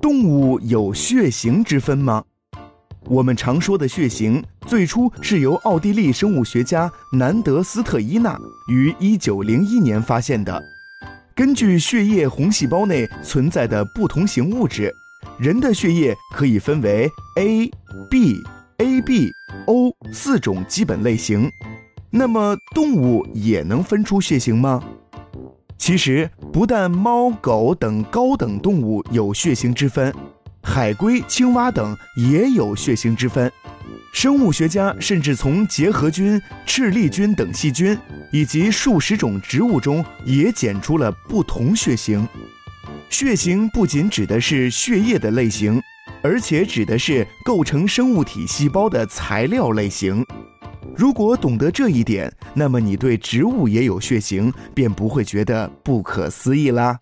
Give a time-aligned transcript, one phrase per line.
[0.00, 2.22] 动物有血型之分吗？
[3.06, 8.38] 我们常说的血型，最初是由奥地利生物学家南德斯特伊纳
[8.70, 10.62] 于1901年发现的。
[11.34, 14.90] 根据血液红细胞内存在的不同型物质，
[15.38, 17.70] 人的血液可以分为 A、
[18.08, 18.40] B、
[18.78, 19.32] AB、
[19.66, 21.50] O 四种基本类型。
[22.10, 24.82] 那么，动物也能分出血型吗？
[25.76, 30.14] 其实，不但猫、狗等高等动物有血型之分。
[30.62, 33.52] 海龟、青蛙等也有血型之分，
[34.14, 37.98] 生物学家甚至从结核菌、赤痢菌等细菌
[38.32, 42.26] 以及数十种植物中也检出了不同血型。
[43.10, 45.82] 血型不仅指的是血液的类型，
[46.22, 50.24] 而且指的是构成生物体细胞的材料类型。
[50.96, 56.98] 如果懂得这一点，那么你对植物也有血型便不会觉得不可思议啦。